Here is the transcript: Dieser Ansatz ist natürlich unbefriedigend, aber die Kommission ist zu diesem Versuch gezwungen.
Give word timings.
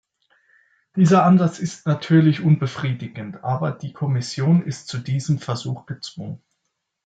Dieser 0.95 1.23
Ansatz 1.25 1.59
ist 1.59 1.85
natürlich 1.85 2.41
unbefriedigend, 2.41 3.43
aber 3.43 3.69
die 3.71 3.93
Kommission 3.93 4.65
ist 4.65 4.87
zu 4.87 4.97
diesem 4.97 5.37
Versuch 5.37 5.85
gezwungen. 5.85 6.41